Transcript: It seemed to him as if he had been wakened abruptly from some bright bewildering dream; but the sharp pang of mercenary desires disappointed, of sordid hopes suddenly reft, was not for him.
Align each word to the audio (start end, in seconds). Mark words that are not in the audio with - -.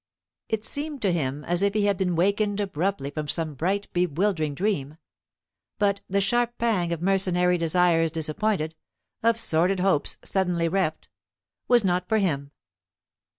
It 0.49 0.65
seemed 0.65 0.99
to 1.03 1.11
him 1.11 1.43
as 1.45 1.61
if 1.61 1.75
he 1.75 1.85
had 1.85 1.95
been 1.95 2.15
wakened 2.15 2.59
abruptly 2.59 3.11
from 3.11 3.27
some 3.27 3.53
bright 3.53 3.87
bewildering 3.93 4.55
dream; 4.55 4.97
but 5.77 6.01
the 6.09 6.19
sharp 6.19 6.57
pang 6.57 6.91
of 6.91 7.03
mercenary 7.03 7.59
desires 7.59 8.09
disappointed, 8.11 8.73
of 9.21 9.37
sordid 9.37 9.79
hopes 9.79 10.17
suddenly 10.23 10.67
reft, 10.67 11.07
was 11.67 11.83
not 11.83 12.09
for 12.09 12.17
him. 12.17 12.49